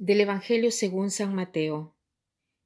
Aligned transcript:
Del 0.00 0.22
Evangelio 0.22 0.70
según 0.70 1.10
San 1.10 1.34
Mateo. 1.34 1.94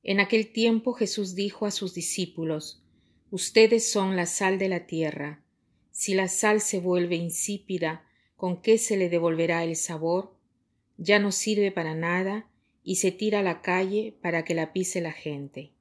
En 0.05 0.21
aquel 0.21 0.53
tiempo 0.53 0.93
Jesús 0.93 1.35
dijo 1.35 1.67
a 1.67 1.73
sus 1.73 1.93
discípulos, 1.93 2.85
Ustedes 3.33 3.91
son 3.91 4.15
la 4.15 4.27
sal 4.27 4.57
de 4.57 4.69
la 4.69 4.87
tierra. 4.87 5.43
Si 5.91 6.15
la 6.15 6.29
sal 6.29 6.61
se 6.61 6.79
vuelve 6.79 7.17
insípida, 7.17 8.07
¿con 8.37 8.63
qué 8.63 8.79
se 8.79 8.97
le 8.97 9.09
devolverá 9.09 9.65
el 9.65 9.75
sabor? 9.75 10.37
Ya 10.97 11.19
no 11.19 11.33
sirve 11.33 11.73
para 11.73 11.97
nada 11.97 12.49
y 12.85 12.97
se 12.97 13.11
tira 13.11 13.41
a 13.41 13.43
la 13.43 13.63
calle 13.63 14.17
para 14.23 14.45
que 14.45 14.55
la 14.55 14.73
pise 14.73 15.01
la 15.01 15.13
gente. 15.13 15.73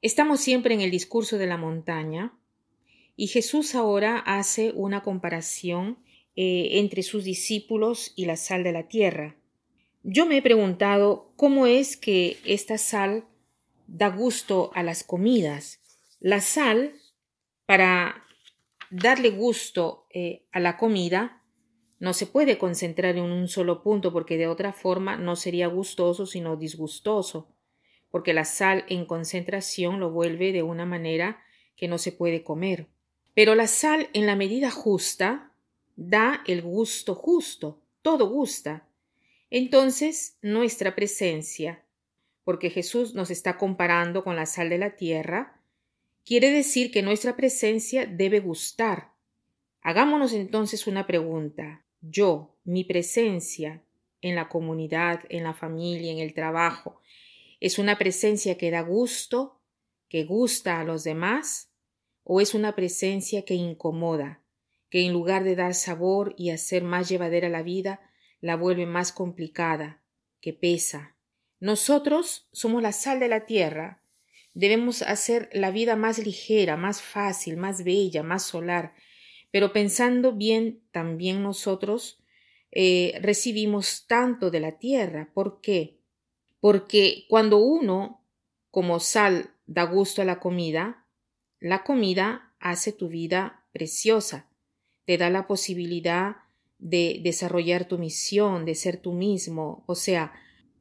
Estamos 0.00 0.42
siempre 0.42 0.74
en 0.74 0.80
el 0.80 0.92
discurso 0.92 1.38
de 1.38 1.48
la 1.48 1.56
montaña 1.56 2.38
y 3.16 3.26
Jesús 3.26 3.74
ahora 3.74 4.20
hace 4.20 4.70
una 4.70 5.02
comparación 5.02 5.98
eh, 6.36 6.78
entre 6.78 7.02
sus 7.02 7.24
discípulos 7.24 8.12
y 8.14 8.26
la 8.26 8.36
sal 8.36 8.62
de 8.62 8.70
la 8.70 8.86
tierra. 8.86 9.36
Yo 10.06 10.26
me 10.26 10.36
he 10.36 10.42
preguntado 10.42 11.32
cómo 11.34 11.66
es 11.66 11.96
que 11.96 12.36
esta 12.44 12.76
sal 12.76 13.24
da 13.86 14.08
gusto 14.10 14.70
a 14.74 14.82
las 14.82 15.02
comidas. 15.02 15.80
La 16.20 16.42
sal, 16.42 16.92
para 17.64 18.22
darle 18.90 19.30
gusto 19.30 20.06
eh, 20.10 20.44
a 20.52 20.60
la 20.60 20.76
comida, 20.76 21.42
no 22.00 22.12
se 22.12 22.26
puede 22.26 22.58
concentrar 22.58 23.16
en 23.16 23.24
un 23.24 23.48
solo 23.48 23.82
punto 23.82 24.12
porque 24.12 24.36
de 24.36 24.46
otra 24.46 24.74
forma 24.74 25.16
no 25.16 25.36
sería 25.36 25.68
gustoso 25.68 26.26
sino 26.26 26.56
disgustoso, 26.56 27.48
porque 28.10 28.34
la 28.34 28.44
sal 28.44 28.84
en 28.90 29.06
concentración 29.06 30.00
lo 30.00 30.10
vuelve 30.10 30.52
de 30.52 30.62
una 30.62 30.84
manera 30.84 31.42
que 31.76 31.88
no 31.88 31.96
se 31.96 32.12
puede 32.12 32.44
comer. 32.44 32.88
Pero 33.32 33.54
la 33.54 33.68
sal 33.68 34.10
en 34.12 34.26
la 34.26 34.36
medida 34.36 34.70
justa 34.70 35.54
da 35.96 36.42
el 36.46 36.60
gusto 36.60 37.14
justo, 37.14 37.80
todo 38.02 38.28
gusta. 38.28 38.86
Entonces, 39.50 40.38
nuestra 40.42 40.94
presencia, 40.94 41.84
porque 42.44 42.70
Jesús 42.70 43.14
nos 43.14 43.30
está 43.30 43.56
comparando 43.56 44.24
con 44.24 44.36
la 44.36 44.46
sal 44.46 44.68
de 44.68 44.78
la 44.78 44.96
tierra, 44.96 45.60
quiere 46.24 46.50
decir 46.50 46.90
que 46.90 47.02
nuestra 47.02 47.36
presencia 47.36 48.06
debe 48.06 48.40
gustar. 48.40 49.12
Hagámonos 49.80 50.32
entonces 50.32 50.86
una 50.86 51.06
pregunta. 51.06 51.84
Yo, 52.00 52.56
mi 52.64 52.84
presencia 52.84 53.82
en 54.20 54.34
la 54.34 54.48
comunidad, 54.48 55.20
en 55.28 55.44
la 55.44 55.54
familia, 55.54 56.10
en 56.10 56.18
el 56.18 56.32
trabajo, 56.32 57.00
¿es 57.60 57.78
una 57.78 57.98
presencia 57.98 58.56
que 58.56 58.70
da 58.70 58.80
gusto, 58.80 59.60
que 60.08 60.24
gusta 60.24 60.80
a 60.80 60.84
los 60.84 61.04
demás? 61.04 61.70
¿O 62.22 62.40
es 62.40 62.54
una 62.54 62.74
presencia 62.74 63.44
que 63.44 63.54
incomoda, 63.54 64.42
que 64.88 65.04
en 65.04 65.12
lugar 65.12 65.44
de 65.44 65.56
dar 65.56 65.74
sabor 65.74 66.34
y 66.38 66.50
hacer 66.50 66.82
más 66.84 67.08
llevadera 67.08 67.50
la 67.50 67.62
vida, 67.62 68.00
la 68.44 68.56
vuelve 68.56 68.84
más 68.84 69.10
complicada, 69.10 70.02
que 70.42 70.52
pesa. 70.52 71.16
Nosotros 71.60 72.46
somos 72.52 72.82
la 72.82 72.92
sal 72.92 73.18
de 73.18 73.28
la 73.28 73.46
tierra. 73.46 74.02
Debemos 74.52 75.00
hacer 75.00 75.48
la 75.54 75.70
vida 75.70 75.96
más 75.96 76.18
ligera, 76.18 76.76
más 76.76 77.00
fácil, 77.00 77.56
más 77.56 77.84
bella, 77.84 78.22
más 78.22 78.42
solar. 78.42 78.92
Pero 79.50 79.72
pensando 79.72 80.32
bien, 80.32 80.82
también 80.90 81.42
nosotros 81.42 82.22
eh, 82.70 83.18
recibimos 83.22 84.06
tanto 84.06 84.50
de 84.50 84.60
la 84.60 84.72
tierra. 84.72 85.30
¿Por 85.32 85.62
qué? 85.62 85.96
Porque 86.60 87.24
cuando 87.30 87.56
uno, 87.56 88.26
como 88.70 89.00
sal, 89.00 89.54
da 89.64 89.84
gusto 89.84 90.20
a 90.20 90.26
la 90.26 90.38
comida, 90.38 91.06
la 91.60 91.82
comida 91.82 92.52
hace 92.60 92.92
tu 92.92 93.08
vida 93.08 93.64
preciosa, 93.72 94.50
te 95.06 95.16
da 95.16 95.30
la 95.30 95.46
posibilidad 95.46 96.43
de 96.84 97.22
desarrollar 97.24 97.88
tu 97.88 97.96
misión, 97.96 98.66
de 98.66 98.74
ser 98.74 98.98
tú 98.98 99.14
mismo, 99.14 99.84
o 99.86 99.94
sea, 99.94 100.34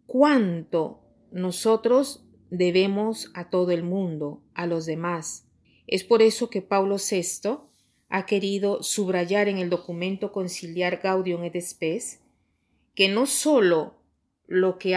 cuánto 0.05 0.99
nosotros 1.31 2.25
debemos 2.49 3.31
a 3.33 3.49
todo 3.49 3.71
el 3.71 3.83
mundo, 3.83 4.43
a 4.53 4.67
los 4.67 4.85
demás. 4.85 5.47
Es 5.87 6.03
por 6.03 6.21
eso 6.21 6.49
que 6.49 6.61
Pablo 6.61 6.97
VI 6.97 7.57
ha 8.09 8.25
querido 8.25 8.83
subrayar 8.83 9.47
en 9.47 9.59
el 9.59 9.69
documento 9.69 10.33
conciliar 10.33 10.99
Gaudium 11.01 11.45
et 11.45 11.55
Spes 11.61 12.19
que 12.95 13.07
no 13.07 13.25
sólo 13.25 13.95
lo 14.45 14.77
lo 14.77 14.77
que 14.77 14.95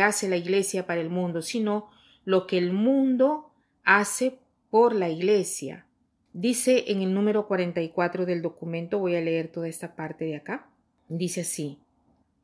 hace 0.00 0.28
la 0.28 0.36
Iglesia 0.38 0.86
para 0.86 1.02
el 1.02 1.10
mundo, 1.10 1.42
sino 1.42 1.90
lo 2.24 2.46
que 2.46 2.56
el 2.56 2.72
mundo 2.72 3.52
hace 3.84 4.38
por 4.70 4.94
la 4.94 5.10
Iglesia. 5.10 5.86
Dice 6.32 6.84
en 6.88 7.02
el 7.02 7.12
número 7.12 7.48
44 7.48 8.24
del 8.24 8.40
documento, 8.40 8.98
voy 8.98 9.16
a 9.16 9.20
leer 9.20 9.48
toda 9.48 9.68
esta 9.68 9.96
parte 9.96 10.24
de 10.24 10.36
acá, 10.36 10.70
dice 11.08 11.40
así, 11.40 11.78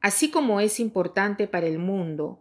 así 0.00 0.30
como 0.30 0.60
es 0.60 0.80
importante 0.80 1.46
para 1.46 1.66
el 1.66 1.78
mundo 1.78 2.40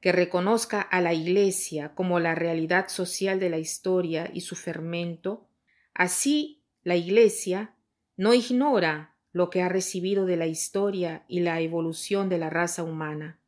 que 0.00 0.12
reconozca 0.12 0.80
a 0.80 1.00
la 1.00 1.12
Iglesia 1.12 1.94
como 1.94 2.20
la 2.20 2.34
realidad 2.36 2.88
social 2.88 3.40
de 3.40 3.50
la 3.50 3.58
historia 3.58 4.30
y 4.32 4.42
su 4.42 4.54
fermento, 4.54 5.48
así 5.94 6.60
la 6.84 6.94
Iglesia 6.94 7.74
no 8.16 8.32
ignora 8.32 9.16
lo 9.32 9.50
que 9.50 9.62
ha 9.62 9.68
recibido 9.68 10.26
de 10.26 10.36
la 10.36 10.46
historia 10.46 11.24
y 11.26 11.40
la 11.40 11.60
evolución 11.60 12.28
de 12.28 12.38
la 12.38 12.50
raza 12.50 12.84
humana, 12.84 13.40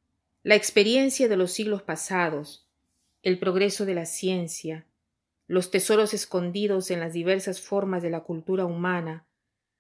la 0.43 0.57
experiencia 0.57 1.29
de 1.29 1.37
los 1.37 1.53
siglos 1.53 1.83
pasados, 1.83 2.67
el 3.23 3.39
progreso 3.39 3.87
de 3.87 3.95
la 3.95 4.05
ciencia, 4.05 4.85
los 5.47 5.71
tesoros 5.71 6.15
escondidos 6.15 6.91
en 6.91 7.01
las 7.01 7.13
diversas 7.13 7.61
formas 7.61 8.03
de 8.03 8.11
la 8.11 8.21
cultura 8.21 8.65
humana, 8.65 9.27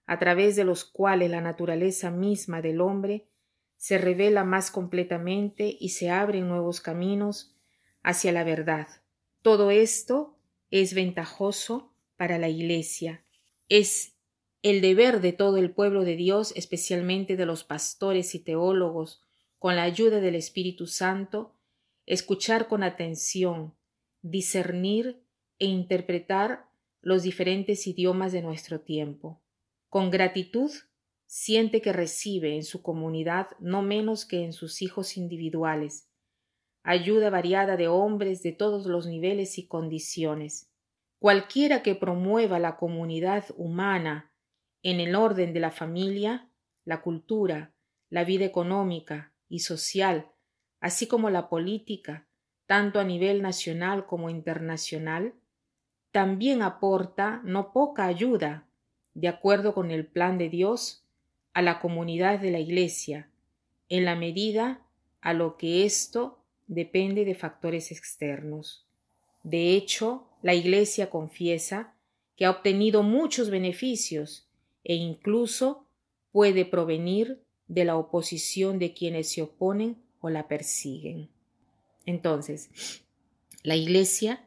a 0.06 0.18
través 0.18 0.56
de 0.56 0.64
los 0.64 0.84
cuales 0.84 1.30
la 1.30 1.40
naturaleza 1.40 2.10
misma 2.10 2.62
del 2.62 2.80
hombre 2.80 3.26
se 3.76 3.98
revela 3.98 4.44
más 4.44 4.70
completamente 4.70 5.76
y 5.78 5.90
se 5.90 6.10
abren 6.10 6.48
nuevos 6.48 6.80
caminos 6.80 7.54
hacia 8.02 8.32
la 8.32 8.44
verdad. 8.44 8.86
Todo 9.42 9.70
esto 9.70 10.38
es 10.70 10.94
ventajoso 10.94 11.92
para 12.16 12.38
la 12.38 12.48
Iglesia. 12.48 13.24
Es 13.68 14.14
el 14.62 14.80
deber 14.80 15.20
de 15.20 15.32
todo 15.32 15.58
el 15.58 15.70
pueblo 15.72 16.04
de 16.04 16.16
Dios, 16.16 16.52
especialmente 16.56 17.36
de 17.36 17.46
los 17.46 17.64
pastores 17.64 18.34
y 18.34 18.40
teólogos, 18.40 19.22
con 19.58 19.76
la 19.76 19.82
ayuda 19.82 20.20
del 20.20 20.34
Espíritu 20.34 20.86
Santo, 20.86 21.54
escuchar 22.06 22.68
con 22.68 22.82
atención, 22.82 23.74
discernir 24.22 25.25
e 25.58 25.66
interpretar 25.66 26.68
los 27.00 27.22
diferentes 27.22 27.86
idiomas 27.86 28.32
de 28.32 28.42
nuestro 28.42 28.80
tiempo. 28.80 29.40
Con 29.88 30.10
gratitud 30.10 30.70
siente 31.26 31.80
que 31.80 31.92
recibe 31.92 32.54
en 32.54 32.64
su 32.64 32.82
comunidad 32.82 33.48
no 33.60 33.82
menos 33.82 34.24
que 34.24 34.44
en 34.44 34.52
sus 34.52 34.82
hijos 34.82 35.16
individuales, 35.16 36.08
ayuda 36.82 37.30
variada 37.30 37.76
de 37.76 37.88
hombres 37.88 38.42
de 38.42 38.52
todos 38.52 38.86
los 38.86 39.06
niveles 39.06 39.58
y 39.58 39.66
condiciones. 39.66 40.70
Cualquiera 41.18 41.82
que 41.82 41.94
promueva 41.94 42.58
la 42.58 42.76
comunidad 42.76 43.44
humana 43.56 44.32
en 44.82 45.00
el 45.00 45.16
orden 45.16 45.52
de 45.52 45.60
la 45.60 45.72
familia, 45.72 46.48
la 46.84 47.02
cultura, 47.02 47.74
la 48.08 48.22
vida 48.22 48.44
económica 48.44 49.32
y 49.48 49.60
social, 49.60 50.30
así 50.80 51.08
como 51.08 51.28
la 51.30 51.48
política, 51.48 52.28
tanto 52.66 53.00
a 53.00 53.04
nivel 53.04 53.42
nacional 53.42 54.06
como 54.06 54.30
internacional, 54.30 55.34
también 56.16 56.62
aporta 56.62 57.42
no 57.44 57.74
poca 57.74 58.06
ayuda, 58.06 58.66
de 59.12 59.28
acuerdo 59.28 59.74
con 59.74 59.90
el 59.90 60.06
plan 60.06 60.38
de 60.38 60.48
Dios, 60.48 61.04
a 61.52 61.60
la 61.60 61.78
comunidad 61.78 62.40
de 62.40 62.50
la 62.50 62.58
Iglesia, 62.58 63.28
en 63.90 64.06
la 64.06 64.16
medida 64.16 64.80
a 65.20 65.34
lo 65.34 65.58
que 65.58 65.84
esto 65.84 66.38
depende 66.68 67.26
de 67.26 67.34
factores 67.34 67.92
externos. 67.92 68.86
De 69.42 69.74
hecho, 69.74 70.26
la 70.40 70.54
Iglesia 70.54 71.10
confiesa 71.10 71.92
que 72.34 72.46
ha 72.46 72.50
obtenido 72.50 73.02
muchos 73.02 73.50
beneficios 73.50 74.48
e 74.84 74.94
incluso 74.94 75.84
puede 76.32 76.64
provenir 76.64 77.42
de 77.68 77.84
la 77.84 77.98
oposición 77.98 78.78
de 78.78 78.94
quienes 78.94 79.30
se 79.30 79.42
oponen 79.42 79.98
o 80.22 80.30
la 80.30 80.48
persiguen. 80.48 81.28
Entonces, 82.06 83.02
la 83.62 83.76
Iglesia 83.76 84.46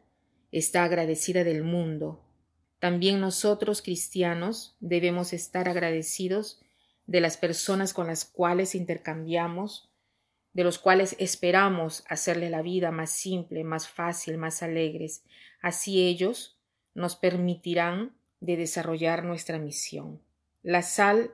está 0.52 0.84
agradecida 0.84 1.44
del 1.44 1.64
mundo. 1.64 2.24
También 2.80 3.20
nosotros, 3.20 3.82
cristianos, 3.82 4.78
debemos 4.80 5.34
estar 5.34 5.68
agradecidos 5.68 6.62
de 7.08 7.22
las 7.22 7.38
personas 7.38 7.94
con 7.94 8.08
las 8.08 8.26
cuales 8.26 8.76
intercambiamos, 8.76 9.90
de 10.54 10.64
los 10.64 10.80
cuales 10.80 11.16
esperamos 11.20 12.04
hacerle 12.08 12.50
la 12.50 12.62
vida 12.62 12.92
más 12.92 13.12
simple, 13.12 13.64
más 13.64 13.88
fácil, 13.88 14.38
más 14.38 14.64
alegres. 14.64 15.24
Así 15.62 16.04
ellos 16.04 16.60
nos 16.94 17.16
permitirán 17.16 18.16
de 18.40 18.58
desarrollar 18.58 19.24
nuestra 19.24 19.60
misión. 19.60 20.22
La 20.62 20.82
sal 20.82 21.32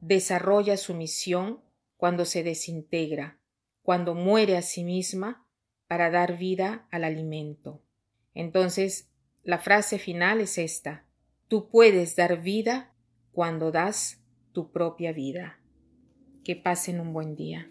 desarrolla 0.00 0.76
su 0.76 0.94
misión 0.94 1.60
cuando 1.96 2.24
se 2.24 2.42
desintegra, 2.42 3.38
cuando 3.82 4.14
muere 4.14 4.56
a 4.56 4.62
sí 4.62 4.84
misma 4.84 5.46
para 5.86 6.10
dar 6.10 6.38
vida 6.38 6.86
al 6.90 7.04
alimento. 7.04 7.82
Entonces, 8.38 9.10
la 9.42 9.58
frase 9.58 9.98
final 9.98 10.40
es 10.40 10.58
esta. 10.58 11.04
Tú 11.48 11.68
puedes 11.68 12.14
dar 12.14 12.40
vida 12.40 12.94
cuando 13.32 13.72
das 13.72 14.22
tu 14.52 14.70
propia 14.70 15.12
vida. 15.12 15.58
Que 16.44 16.54
pasen 16.54 17.00
un 17.00 17.12
buen 17.12 17.34
día. 17.34 17.68